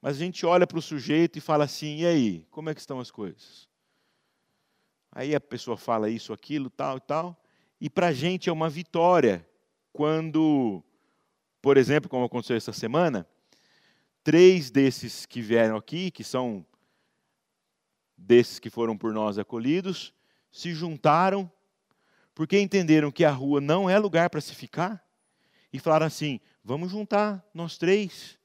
Mas 0.00 0.16
a 0.16 0.18
gente 0.18 0.46
olha 0.46 0.66
para 0.66 0.78
o 0.78 0.82
sujeito 0.82 1.36
e 1.36 1.40
fala 1.40 1.64
assim: 1.64 1.98
e 1.98 2.06
aí, 2.06 2.46
como 2.50 2.70
é 2.70 2.74
que 2.74 2.80
estão 2.80 3.00
as 3.00 3.10
coisas? 3.10 3.68
Aí 5.12 5.34
a 5.34 5.40
pessoa 5.40 5.76
fala 5.76 6.08
isso, 6.08 6.32
aquilo, 6.32 6.70
tal 6.70 6.96
e 6.96 7.00
tal. 7.00 7.42
E 7.80 7.90
para 7.90 8.08
a 8.08 8.12
gente 8.12 8.48
é 8.48 8.52
uma 8.52 8.68
vitória 8.68 9.46
quando, 9.92 10.82
por 11.60 11.76
exemplo, 11.76 12.08
como 12.08 12.24
aconteceu 12.24 12.56
essa 12.56 12.72
semana, 12.72 13.26
Três 14.22 14.70
desses 14.70 15.24
que 15.24 15.40
vieram 15.40 15.76
aqui, 15.76 16.10
que 16.10 16.22
são 16.22 16.64
desses 18.16 18.58
que 18.58 18.68
foram 18.68 18.96
por 18.96 19.14
nós 19.14 19.38
acolhidos, 19.38 20.12
se 20.52 20.74
juntaram 20.74 21.50
porque 22.34 22.60
entenderam 22.60 23.10
que 23.10 23.24
a 23.24 23.30
rua 23.30 23.62
não 23.62 23.88
é 23.88 23.98
lugar 23.98 24.28
para 24.28 24.40
se 24.40 24.54
ficar 24.54 25.02
e 25.72 25.78
falaram 25.78 26.04
assim: 26.04 26.38
vamos 26.62 26.90
juntar 26.90 27.42
nós 27.54 27.78
três, 27.78 28.38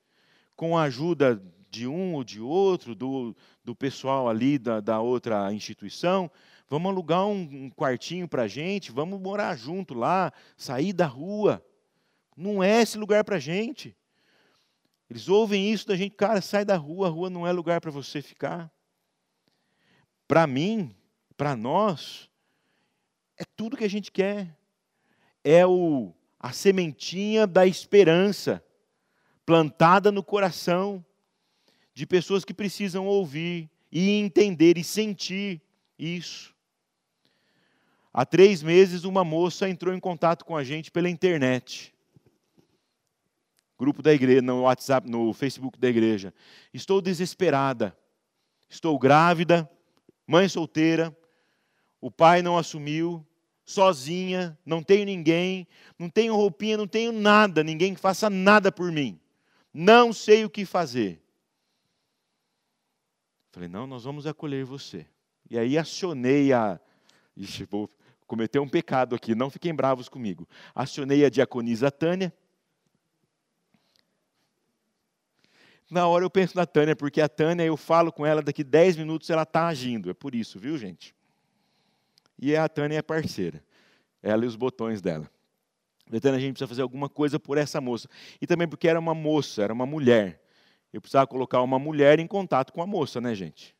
com 0.56 0.78
a 0.78 0.84
ajuda 0.84 1.42
de 1.70 1.88
um 1.88 2.14
ou 2.14 2.24
de 2.24 2.40
outro, 2.40 2.96
do, 2.96 3.36
do 3.64 3.76
pessoal 3.76 4.30
ali 4.30 4.58
da, 4.58 4.80
da 4.80 5.02
outra 5.02 5.52
instituição, 5.54 6.32
vamos 6.70 6.90
alugar 6.90 7.26
um, 7.26 7.42
um 7.42 7.70
quartinho 7.70 8.28
para 8.28 8.44
a 8.44 8.48
gente, 8.48 8.92
vamos 8.92 9.20
morar 9.20 9.58
junto 9.58 9.94
lá, 9.94 10.32
sair 10.56 10.94
da 10.94 11.06
rua. 11.06 11.64
Não 12.36 12.64
é 12.64 12.82
esse 12.82 12.98
lugar 12.98 13.24
para 13.24 13.36
a 13.36 13.40
gente. 13.40 13.96
Eles 15.10 15.28
ouvem 15.28 15.72
isso 15.72 15.88
da 15.88 15.96
gente, 15.96 16.16
cara, 16.16 16.42
sai 16.42 16.66
da 16.66 16.78
rua, 16.78 17.08
a 17.08 17.12
rua 17.12 17.30
não 17.30 17.46
é 17.46 17.52
lugar 17.52 17.80
para 17.80 17.92
você 17.92 18.22
ficar. 18.22 18.72
Para 20.28 20.48
mim, 20.48 20.96
para 21.38 21.56
nós, 21.56 22.30
é 23.38 23.44
tudo 23.56 23.78
que 23.78 23.84
a 23.84 23.90
gente 23.90 24.12
quer. 24.12 24.58
É 25.44 25.66
o, 25.66 26.14
a 26.40 26.52
sementinha 26.52 27.46
da 27.46 27.68
esperança 27.68 28.64
plantada 29.46 30.12
no 30.12 30.24
coração 30.24 31.06
de 31.94 32.06
pessoas 32.06 32.44
que 32.44 32.54
precisam 32.54 33.06
ouvir 33.06 33.70
e 33.92 34.10
entender 34.12 34.78
e 34.78 34.84
sentir 34.84 35.62
Isso. 35.98 36.54
Há 38.12 38.26
três 38.26 38.64
meses, 38.64 39.04
uma 39.04 39.24
moça 39.26 39.70
entrou 39.70 39.94
em 39.94 40.00
contato 40.00 40.46
com 40.46 40.56
a 40.56 40.64
gente 40.64 40.90
pela 40.90 41.10
internet. 41.10 41.94
Grupo 43.78 44.02
da 44.02 44.14
igreja, 44.14 44.42
no 44.42 44.62
WhatsApp, 44.62 45.10
no 45.10 45.34
Facebook 45.34 45.78
da 45.78 45.90
igreja. 45.90 46.34
Estou 46.74 47.02
desesperada. 47.02 47.98
Estou 48.70 48.98
grávida, 48.98 49.70
mãe 50.26 50.48
solteira. 50.48 51.16
O 52.00 52.10
pai 52.10 52.42
não 52.42 52.58
assumiu, 52.58 53.26
sozinha, 53.66 54.58
não 54.66 54.82
tenho 54.82 55.06
ninguém, 55.06 55.68
não 55.98 56.10
tenho 56.10 56.36
roupinha, 56.36 56.78
não 56.78 56.88
tenho 56.88 57.12
nada, 57.12 57.64
ninguém 57.64 57.94
que 57.94 58.00
faça 58.00 58.30
nada 58.30 58.72
por 58.72 58.92
mim. 58.92 59.20
Não 59.78 60.14
sei 60.14 60.46
o 60.46 60.50
que 60.50 60.64
fazer. 60.64 61.22
Falei, 63.52 63.68
não, 63.68 63.86
nós 63.86 64.06
vamos 64.06 64.26
acolher 64.26 64.64
você. 64.64 65.06
E 65.50 65.60
aí 65.60 65.78
acionei 65.78 66.54
a. 66.54 66.80
Ixi, 67.36 67.66
vou 67.66 67.90
cometer 68.26 68.58
um 68.60 68.70
pecado 68.70 69.16
aqui, 69.16 69.36
não 69.36 69.50
fiquem 69.50 69.76
bravos 69.76 70.08
comigo. 70.08 70.48
Acionei 70.74 71.26
a 71.26 71.30
diaconisa 71.30 71.92
Tânia. 71.92 72.34
Na 75.92 76.08
hora 76.08 76.24
eu 76.24 76.30
penso 76.30 76.56
na 76.56 76.66
Tânia, 76.66 76.96
porque 76.96 77.20
a 77.20 77.28
Tânia, 77.28 77.66
eu 77.66 77.76
falo 77.76 78.14
com 78.14 78.26
ela, 78.26 78.42
daqui 78.42 78.64
10 78.64 78.96
minutos 78.96 79.30
ela 79.30 79.44
está 79.44 79.68
agindo. 79.68 80.10
É 80.10 80.14
por 80.14 80.34
isso, 80.34 80.58
viu, 80.58 80.78
gente? 80.78 81.14
E 82.40 82.56
a 82.56 82.70
Tânia 82.70 83.00
é 83.00 83.02
parceira. 83.02 83.62
Ela 84.24 84.46
e 84.46 84.48
os 84.48 84.56
botões 84.56 85.02
dela. 85.02 85.30
Tânia, 86.22 86.38
a 86.38 86.40
gente 86.40 86.54
precisa 86.54 86.68
fazer 86.68 86.82
alguma 86.82 87.10
coisa 87.10 87.40
por 87.40 87.58
essa 87.58 87.82
moça. 87.82 88.08
E 88.40 88.46
também 88.46 88.68
porque 88.68 88.88
era 88.88 89.00
uma 89.00 89.14
moça, 89.14 89.64
era 89.64 89.74
uma 89.74 89.86
mulher. 89.86 90.42
Eu 90.94 91.02
precisava 91.02 91.28
colocar 91.28 91.62
uma 91.62 91.80
mulher 91.80 92.20
em 92.20 92.28
contato 92.28 92.72
com 92.72 92.82
a 92.82 92.88
moça, 92.88 93.20
né, 93.20 93.34
gente? 93.34 93.76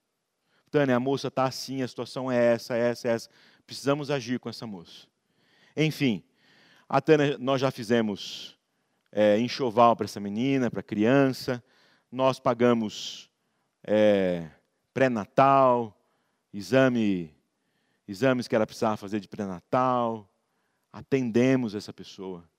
Tânia, 0.72 0.96
a 0.96 1.00
moça 1.00 1.30
está 1.30 1.46
assim, 1.46 1.82
a 1.82 1.88
situação 1.88 2.32
é 2.32 2.54
essa, 2.54 2.76
essa, 2.76 3.08
essa. 3.08 3.30
Precisamos 3.66 4.12
agir 4.12 4.40
com 4.40 4.50
essa 4.50 4.68
moça. 4.68 5.08
Enfim, 5.78 6.24
a 6.90 7.00
Tânia, 7.00 7.38
nós 7.38 7.62
já 7.62 7.72
fizemos 7.72 8.58
é, 9.12 9.40
enxoval 9.40 9.96
para 9.96 10.06
essa 10.06 10.20
menina, 10.20 10.70
para 10.70 10.82
a 10.82 10.84
criança. 10.84 11.64
Nós 12.12 12.40
pagamos 12.40 13.30
é, 13.84 14.50
pré-natal, 14.94 15.98
exame 16.54 17.34
exames 18.08 18.48
que 18.48 18.56
ela 18.56 18.66
precisava 18.66 18.98
fazer 18.98 19.20
de 19.20 19.28
pré-natal, 19.28 20.30
atendemos 20.96 21.76
essa 21.76 21.92
pessoa. 21.92 22.50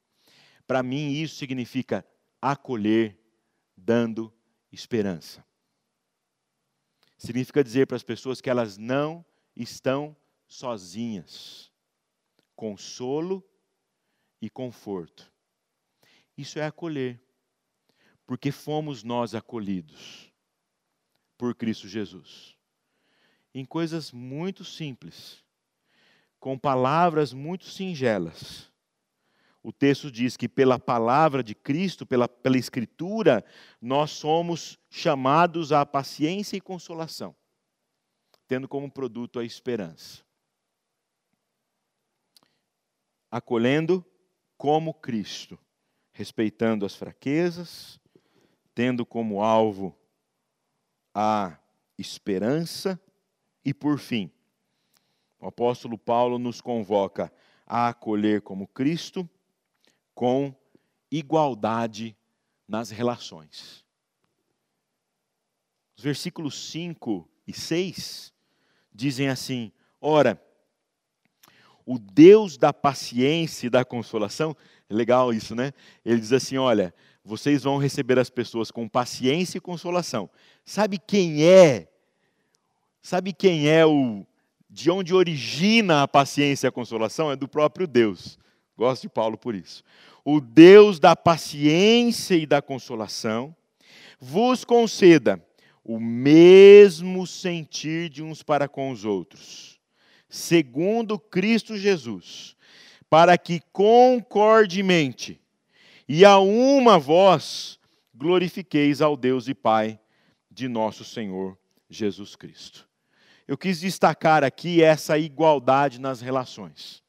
Para 0.67 0.83
mim, 0.83 1.11
isso 1.13 1.37
significa 1.37 2.07
acolher, 2.39 3.19
dando 3.75 4.31
esperança. 4.71 5.43
Significa 7.17 7.65
dizer 7.65 7.87
para 7.87 7.97
as 7.97 8.03
pessoas 8.03 8.43
que 8.43 8.51
elas 8.51 8.77
não 8.77 9.25
estão 9.57 10.15
sozinhas. 10.47 11.73
Consolo 12.55 13.43
e 14.39 14.51
conforto. 14.51 15.33
Isso 16.37 16.59
é 16.59 16.67
acolher, 16.67 17.19
porque 18.27 18.53
fomos 18.53 19.03
nós 19.03 19.35
acolhidos 19.35 20.31
por 21.39 21.55
Cristo 21.55 21.89
Jesus 21.89 22.57
em 23.59 23.65
coisas 23.65 24.13
muito 24.13 24.67
simples, 24.67 25.43
com 26.39 26.59
palavras 26.59 27.33
muito 27.33 27.67
singelas. 27.67 28.71
O 29.63 29.73
texto 29.73 30.13
diz 30.13 30.37
que 30.37 30.49
pela 30.49 30.79
palavra 30.79 31.43
de 31.43 31.53
Cristo, 31.53 32.07
pela, 32.07 32.29
pela 32.29 32.57
Escritura, 32.57 33.45
nós 33.81 34.13
somos 34.13 34.79
chamados 34.89 35.73
à 35.73 35.85
paciência 35.85 36.57
e 36.57 36.61
consolação, 36.61 37.35
tendo 38.47 38.69
como 38.69 38.89
produto 38.89 39.41
a 39.41 39.45
esperança. 39.45 40.25
Acolhendo 43.29 44.05
como 44.57 44.95
Cristo, 44.95 45.59
respeitando 46.13 46.87
as 46.87 46.95
fraquezas, 46.95 48.01
tendo 48.73 49.05
como 49.05 49.43
alvo 49.43 49.99
a 51.13 51.59
esperança 51.99 53.01
e 53.65 53.75
por 53.75 53.99
fim, 53.99 54.31
o 55.41 55.47
apóstolo 55.47 55.99
Paulo 55.99 56.39
nos 56.39 56.61
convoca 56.61 57.33
a 57.67 57.89
acolher 57.89 58.43
como 58.43 58.67
Cristo 58.67 59.29
com 60.15 60.55
igualdade 61.11 62.17
nas 62.67 62.91
relações. 62.91 63.85
Os 65.97 66.03
versículos 66.03 66.71
5 66.71 67.29
e 67.47 67.53
6 67.53 68.33
dizem 68.93 69.29
assim: 69.29 69.73
Ora, 70.01 70.41
o 71.85 71.99
Deus 71.99 72.57
da 72.57 72.73
paciência 72.73 73.67
e 73.67 73.71
da 73.71 73.85
consolação, 73.85 74.57
legal 74.89 75.33
isso, 75.33 75.55
né? 75.55 75.73
Ele 76.05 76.21
diz 76.21 76.33
assim: 76.33 76.57
Olha, 76.57 76.95
vocês 77.25 77.63
vão 77.63 77.79
receber 77.79 78.19
as 78.19 78.31
pessoas 78.31 78.71
com 78.71 78.89
paciência 78.89 79.59
e 79.59 79.61
consolação. 79.61 80.31
Sabe 80.65 80.99
quem 80.99 81.45
é 81.45 81.89
Sabe 83.07 83.33
quem 83.33 83.69
é 83.69 83.87
o. 83.87 84.27
De 84.69 84.91
onde 84.91 85.15
origina 85.15 86.03
a 86.03 86.09
paciência 86.09 86.67
e 86.67 86.69
a 86.69 86.73
consolação? 86.73 87.31
É 87.31 87.37
do 87.37 87.49
próprio 87.49 87.87
Deus. 87.87 88.39
Gosto 88.77 89.03
de 89.03 89.09
Paulo 89.09 89.39
por 89.39 89.55
isso. 89.55 89.83
O 90.25 90.41
Deus 90.41 90.99
da 90.99 91.15
paciência 91.15 92.35
e 92.35 92.45
da 92.45 92.61
consolação 92.61 93.55
vos 94.21 94.65
conceda 94.65 95.43
o 95.85 96.01
mesmo 96.01 97.27
sentir 97.27 98.09
de 98.09 98.23
uns 98.23 98.43
para 98.43 98.69
com 98.69 98.91
os 98.91 99.05
outros, 99.05 99.81
segundo 100.29 101.17
Cristo 101.17 101.77
Jesus, 101.77 102.57
para 103.09 103.39
que 103.39 103.61
concordemente 103.73 105.41
e 106.09 106.25
a 106.25 106.39
uma 106.39 106.99
voz 106.99 107.79
glorifiqueis 108.13 109.01
ao 109.01 109.17
Deus 109.17 109.47
e 109.47 109.55
Pai 109.55 109.99
de 110.51 110.67
nosso 110.67 111.05
Senhor 111.05 111.57
Jesus 111.89 112.35
Cristo 112.35 112.86
eu 113.47 113.57
quis 113.57 113.81
destacar 113.81 114.43
aqui 114.43 114.83
essa 114.83 115.19
igualdade 115.19 116.01
nas 116.01 116.21
relações. 116.21 117.03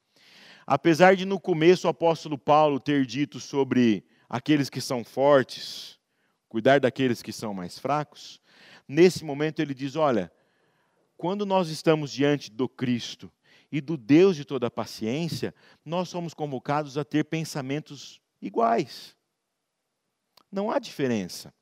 Apesar 0.65 1.15
de 1.15 1.25
no 1.25 1.39
começo 1.39 1.87
o 1.87 1.89
apóstolo 1.89 2.37
Paulo 2.37 2.79
ter 2.79 3.05
dito 3.05 3.39
sobre 3.39 4.05
aqueles 4.29 4.69
que 4.69 4.81
são 4.81 5.03
fortes, 5.03 5.97
cuidar 6.49 6.79
daqueles 6.79 7.21
que 7.21 7.31
são 7.31 7.53
mais 7.53 7.79
fracos, 7.79 8.41
nesse 8.87 9.23
momento 9.23 9.61
ele 9.61 9.73
diz: 9.73 9.95
olha, 9.95 10.31
quando 11.15 11.45
nós 11.45 11.69
estamos 11.69 12.11
diante 12.11 12.51
do 12.51 12.69
Cristo 12.69 13.31
e 13.71 13.81
do 13.81 13.97
Deus 13.97 14.35
de 14.35 14.45
toda 14.45 14.69
paciência, 14.69 15.55
nós 15.83 16.09
somos 16.09 16.33
convocados 16.33 16.97
a 16.97 17.03
ter 17.03 17.23
pensamentos 17.25 18.21
iguais. 18.41 19.15
Não 20.51 20.69
há 20.69 20.79
diferença. 20.79 21.53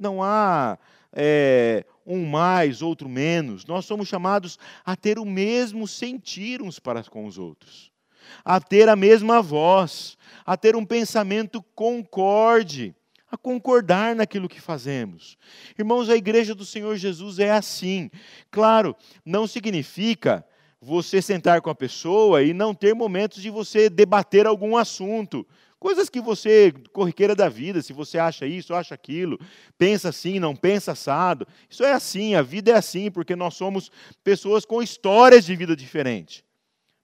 Não 0.00 0.22
há 0.22 0.78
é, 1.12 1.84
um 2.06 2.26
mais, 2.26 2.82
outro 2.82 3.08
menos. 3.08 3.66
Nós 3.66 3.84
somos 3.84 4.08
chamados 4.08 4.58
a 4.84 4.96
ter 4.96 5.18
o 5.18 5.24
mesmo 5.24 5.86
sentir 5.86 6.62
uns 6.62 6.78
para 6.78 7.04
com 7.04 7.26
os 7.26 7.38
outros, 7.38 7.92
a 8.44 8.60
ter 8.60 8.88
a 8.88 8.96
mesma 8.96 9.42
voz, 9.42 10.16
a 10.44 10.56
ter 10.56 10.74
um 10.74 10.84
pensamento 10.84 11.62
concorde, 11.74 12.94
a 13.30 13.36
concordar 13.36 14.16
naquilo 14.16 14.48
que 14.48 14.60
fazemos. 14.60 15.36
Irmãos, 15.78 16.08
a 16.08 16.16
igreja 16.16 16.54
do 16.54 16.64
Senhor 16.64 16.96
Jesus 16.96 17.38
é 17.38 17.50
assim. 17.50 18.10
Claro, 18.50 18.96
não 19.24 19.46
significa 19.46 20.44
você 20.80 21.20
sentar 21.20 21.60
com 21.60 21.68
a 21.68 21.74
pessoa 21.74 22.42
e 22.42 22.54
não 22.54 22.74
ter 22.74 22.94
momentos 22.94 23.42
de 23.42 23.50
você 23.50 23.90
debater 23.90 24.46
algum 24.46 24.76
assunto. 24.76 25.46
Coisas 25.80 26.10
que 26.10 26.20
você, 26.20 26.74
corriqueira 26.92 27.34
da 27.34 27.48
vida, 27.48 27.80
se 27.80 27.94
você 27.94 28.18
acha 28.18 28.46
isso, 28.46 28.74
acha 28.74 28.94
aquilo, 28.94 29.40
pensa 29.78 30.10
assim, 30.10 30.38
não 30.38 30.54
pensa 30.54 30.92
assado. 30.92 31.48
Isso 31.70 31.82
é 31.82 31.92
assim, 31.92 32.34
a 32.34 32.42
vida 32.42 32.72
é 32.72 32.74
assim, 32.74 33.10
porque 33.10 33.34
nós 33.34 33.54
somos 33.54 33.90
pessoas 34.22 34.66
com 34.66 34.82
histórias 34.82 35.46
de 35.46 35.56
vida 35.56 35.74
diferentes. 35.74 36.44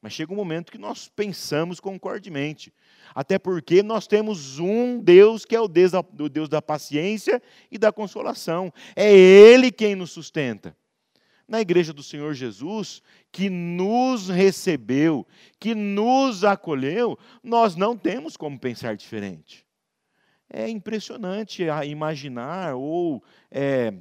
Mas 0.02 0.12
chega 0.12 0.30
um 0.30 0.36
momento 0.36 0.70
que 0.70 0.76
nós 0.76 1.08
pensamos 1.08 1.80
concordemente. 1.80 2.70
Até 3.14 3.38
porque 3.38 3.82
nós 3.82 4.06
temos 4.06 4.58
um 4.58 5.00
Deus 5.00 5.46
que 5.46 5.56
é 5.56 5.60
o 5.60 5.68
Deus 5.68 5.92
da, 5.92 6.00
o 6.00 6.28
Deus 6.28 6.48
da 6.50 6.60
paciência 6.60 7.42
e 7.72 7.78
da 7.78 7.90
consolação. 7.90 8.70
É 8.94 9.10
Ele 9.10 9.72
quem 9.72 9.94
nos 9.94 10.10
sustenta 10.10 10.76
na 11.48 11.60
igreja 11.60 11.92
do 11.92 12.02
Senhor 12.02 12.34
Jesus, 12.34 13.02
que 13.30 13.48
nos 13.48 14.28
recebeu, 14.28 15.26
que 15.60 15.74
nos 15.74 16.44
acolheu, 16.44 17.18
nós 17.42 17.76
não 17.76 17.96
temos 17.96 18.36
como 18.36 18.58
pensar 18.58 18.96
diferente. 18.96 19.64
É 20.48 20.68
impressionante 20.68 21.64
imaginar, 21.86 22.74
ou 22.74 23.22
é 23.50 23.92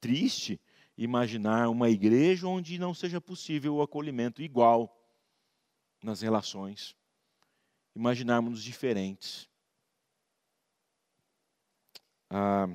triste 0.00 0.60
imaginar 0.96 1.68
uma 1.68 1.88
igreja 1.88 2.46
onde 2.46 2.78
não 2.78 2.92
seja 2.92 3.20
possível 3.20 3.76
o 3.76 3.82
acolhimento 3.82 4.42
igual 4.42 4.96
nas 6.02 6.20
relações. 6.20 6.96
Imaginarmos 7.94 8.62
diferentes. 8.62 9.48
Ah, 12.28 12.68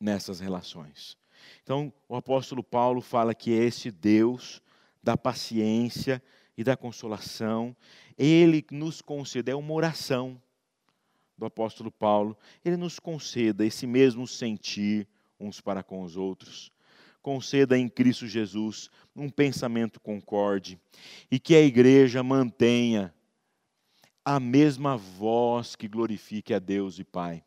nessas 0.00 0.40
relações. 0.40 1.16
Então, 1.62 1.92
o 2.08 2.16
apóstolo 2.16 2.62
Paulo 2.62 3.00
fala 3.00 3.34
que 3.34 3.52
é 3.52 3.64
esse 3.64 3.90
Deus 3.90 4.62
da 5.02 5.16
paciência 5.16 6.22
e 6.56 6.62
da 6.62 6.76
consolação, 6.76 7.76
ele 8.16 8.64
nos 8.70 9.00
concede, 9.00 9.50
é 9.50 9.54
uma 9.54 9.72
oração 9.72 10.40
do 11.36 11.46
apóstolo 11.46 11.90
Paulo, 11.90 12.36
ele 12.64 12.76
nos 12.76 12.98
conceda 12.98 13.64
esse 13.66 13.86
mesmo 13.86 14.26
sentir 14.26 15.08
uns 15.40 15.60
para 15.60 15.82
com 15.82 16.02
os 16.02 16.16
outros. 16.16 16.70
Conceda 17.20 17.78
em 17.78 17.88
Cristo 17.88 18.26
Jesus 18.26 18.90
um 19.14 19.28
pensamento 19.28 20.00
concorde 20.00 20.78
e 21.30 21.38
que 21.38 21.54
a 21.54 21.60
igreja 21.60 22.22
mantenha 22.22 23.14
a 24.24 24.38
mesma 24.38 24.96
voz 24.96 25.74
que 25.74 25.88
glorifique 25.88 26.54
a 26.54 26.58
Deus 26.58 26.98
e 26.98 27.04
Pai, 27.04 27.44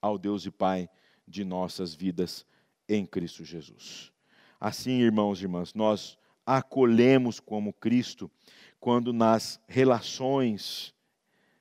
ao 0.00 0.18
Deus 0.18 0.44
e 0.46 0.50
Pai 0.50 0.88
de 1.26 1.44
nossas 1.44 1.94
vidas 1.94 2.44
em 2.90 3.06
Cristo 3.06 3.44
Jesus. 3.44 4.12
Assim, 4.60 5.00
irmãos 5.00 5.40
e 5.40 5.44
irmãs, 5.44 5.72
nós 5.74 6.18
acolhemos 6.44 7.38
como 7.38 7.72
Cristo 7.72 8.30
quando 8.80 9.12
nas 9.12 9.60
relações, 9.68 10.94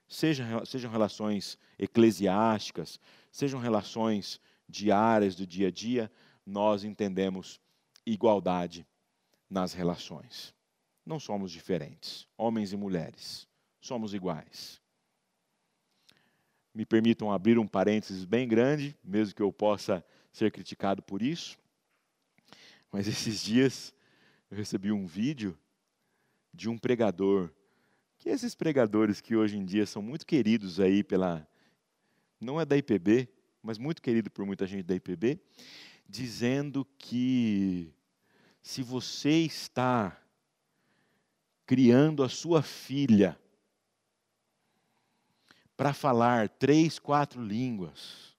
sejam, 0.07 0.65
sejam 0.65 0.91
relações 0.91 1.57
eclesiásticas, 1.77 2.99
sejam 3.31 3.59
relações 3.59 4.41
diárias 4.67 5.35
do 5.35 5.45
dia 5.45 5.67
a 5.67 5.71
dia, 5.71 6.11
nós 6.45 6.83
entendemos 6.83 7.61
igualdade 8.05 8.85
nas 9.49 9.73
relações. 9.73 10.53
Não 11.05 11.19
somos 11.19 11.51
diferentes, 11.51 12.27
homens 12.37 12.73
e 12.73 12.77
mulheres, 12.77 13.47
somos 13.79 14.13
iguais. 14.13 14.81
Me 16.73 16.85
permitam 16.85 17.31
abrir 17.31 17.57
um 17.57 17.67
parênteses 17.67 18.25
bem 18.25 18.47
grande, 18.47 18.97
mesmo 19.03 19.35
que 19.35 19.41
eu 19.41 19.51
possa 19.51 20.03
ser 20.31 20.51
criticado 20.51 21.01
por 21.01 21.21
isso. 21.21 21.57
Mas 22.91 23.07
esses 23.07 23.43
dias 23.43 23.93
eu 24.49 24.57
recebi 24.57 24.91
um 24.91 25.05
vídeo 25.05 25.57
de 26.53 26.67
um 26.67 26.77
pregador, 26.77 27.51
que 28.17 28.29
esses 28.29 28.55
pregadores 28.55 29.21
que 29.21 29.35
hoje 29.35 29.57
em 29.57 29.63
dia 29.63 29.85
são 29.85 30.01
muito 30.01 30.25
queridos 30.25 30.79
aí 30.79 31.03
pela 31.03 31.47
não 32.39 32.59
é 32.59 32.65
da 32.65 32.77
IPB, 32.77 33.29
mas 33.61 33.77
muito 33.77 34.01
querido 34.01 34.31
por 34.31 34.45
muita 34.45 34.65
gente 34.65 34.83
da 34.83 34.95
IPB, 34.95 35.39
dizendo 36.07 36.85
que 36.97 37.93
se 38.61 38.81
você 38.81 39.41
está 39.41 40.19
criando 41.65 42.23
a 42.23 42.29
sua 42.29 42.61
filha 42.61 43.39
para 45.77 45.93
falar 45.93 46.49
três, 46.49 46.97
quatro 46.97 47.43
línguas, 47.43 48.35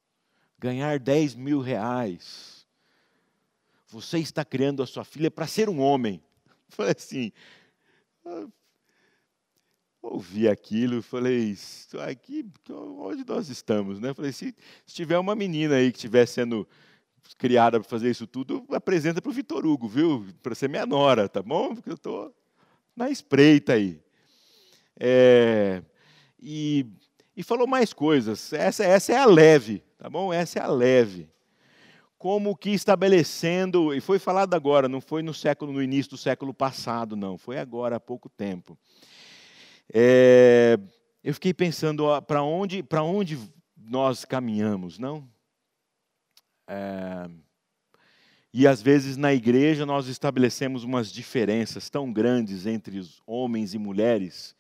ganhar 0.60 0.98
dez 0.98 1.34
mil 1.34 1.60
reais, 1.60 2.66
você 3.88 4.18
está 4.18 4.44
criando 4.44 4.82
a 4.82 4.86
sua 4.86 5.04
filha 5.04 5.30
para 5.30 5.46
ser 5.46 5.70
um 5.70 5.80
homem. 5.80 6.22
Falei 6.68 6.94
assim, 6.96 7.32
ouvi 10.02 10.48
aquilo 10.48 11.02
falei, 11.02 11.56
aqui, 12.08 12.46
onde 12.70 13.24
nós 13.26 13.48
estamos? 13.48 13.98
Né? 13.98 14.14
Falei, 14.14 14.32
se, 14.32 14.54
se 14.86 14.94
tiver 14.94 15.18
uma 15.18 15.34
menina 15.34 15.76
aí 15.76 15.90
que 15.90 15.98
estiver 15.98 16.26
sendo 16.26 16.68
criada 17.38 17.80
para 17.80 17.88
fazer 17.88 18.10
isso 18.10 18.26
tudo, 18.26 18.64
apresenta 18.70 19.20
para 19.20 19.30
o 19.30 19.32
Vitor 19.32 19.66
Hugo, 19.66 19.88
viu? 19.88 20.26
Para 20.42 20.54
ser 20.54 20.68
minha 20.68 20.86
nora, 20.86 21.28
tá 21.28 21.42
bom? 21.42 21.74
Porque 21.74 21.90
eu 21.90 21.94
estou 21.94 22.34
na 22.94 23.10
espreita 23.10 23.72
aí. 23.72 24.00
É, 24.98 25.82
e, 26.38 26.86
e 27.40 27.42
falou 27.42 27.66
mais 27.66 27.94
coisas. 27.94 28.52
Essa, 28.52 28.84
essa 28.84 29.12
é 29.14 29.16
a 29.16 29.24
leve, 29.24 29.82
tá 29.96 30.10
bom? 30.10 30.30
Essa 30.30 30.58
é 30.58 30.62
a 30.62 30.66
leve. 30.66 31.26
Como 32.18 32.54
que 32.54 32.68
estabelecendo, 32.68 33.94
e 33.94 34.00
foi 34.00 34.18
falado 34.18 34.52
agora, 34.52 34.90
não 34.90 35.00
foi 35.00 35.22
no 35.22 35.32
século, 35.32 35.72
no 35.72 35.82
início 35.82 36.10
do 36.10 36.18
século 36.18 36.52
passado, 36.52 37.16
não, 37.16 37.38
foi 37.38 37.58
agora 37.58 37.96
há 37.96 38.00
pouco 38.00 38.28
tempo. 38.28 38.78
É, 39.90 40.78
eu 41.24 41.32
fiquei 41.32 41.54
pensando 41.54 42.04
para 42.26 42.42
onde, 42.42 42.82
para 42.82 43.02
onde 43.02 43.38
nós 43.74 44.26
caminhamos, 44.26 44.98
não? 44.98 45.26
É, 46.68 47.26
e 48.52 48.66
às 48.66 48.82
vezes 48.82 49.16
na 49.16 49.32
igreja 49.32 49.86
nós 49.86 50.08
estabelecemos 50.08 50.84
umas 50.84 51.10
diferenças 51.10 51.88
tão 51.88 52.12
grandes 52.12 52.66
entre 52.66 52.98
os 52.98 53.22
homens 53.26 53.72
e 53.72 53.78
mulheres 53.78 54.54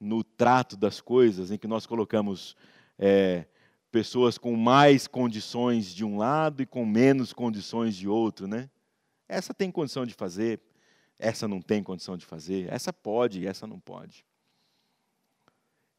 no 0.00 0.22
trato 0.22 0.76
das 0.76 1.00
coisas, 1.00 1.50
em 1.50 1.58
que 1.58 1.66
nós 1.66 1.86
colocamos 1.86 2.56
é, 2.98 3.46
pessoas 3.90 4.36
com 4.36 4.54
mais 4.56 5.06
condições 5.06 5.94
de 5.94 6.04
um 6.04 6.18
lado 6.18 6.62
e 6.62 6.66
com 6.66 6.84
menos 6.84 7.32
condições 7.32 7.96
de 7.96 8.08
outro, 8.08 8.46
né? 8.46 8.68
Essa 9.28 9.54
tem 9.54 9.70
condição 9.70 10.06
de 10.06 10.14
fazer, 10.14 10.60
essa 11.18 11.48
não 11.48 11.60
tem 11.60 11.82
condição 11.82 12.16
de 12.16 12.24
fazer, 12.24 12.72
essa 12.72 12.92
pode, 12.92 13.46
essa 13.46 13.66
não 13.66 13.80
pode. 13.80 14.24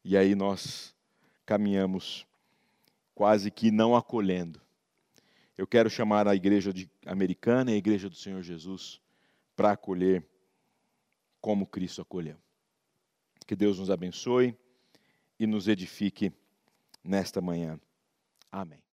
E 0.04 0.16
aí 0.16 0.34
nós 0.34 0.94
caminhamos 1.44 2.26
quase 3.14 3.50
que 3.50 3.70
não 3.70 3.96
acolhendo. 3.96 4.60
Eu 5.56 5.66
quero 5.66 5.90
chamar 5.90 6.28
a 6.28 6.36
igreja 6.36 6.72
americana 7.04 7.72
e 7.72 7.74
a 7.74 7.78
igreja 7.78 8.08
do 8.08 8.14
Senhor 8.14 8.42
Jesus 8.42 9.00
para 9.56 9.72
acolher 9.72 10.24
como 11.40 11.66
Cristo 11.66 12.00
acolheu. 12.00 12.36
Que 13.48 13.56
Deus 13.56 13.78
nos 13.78 13.90
abençoe 13.90 14.54
e 15.40 15.46
nos 15.46 15.68
edifique 15.68 16.30
nesta 17.02 17.40
manhã. 17.40 17.80
Amém. 18.52 18.87